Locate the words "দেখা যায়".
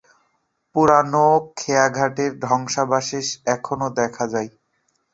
3.99-4.49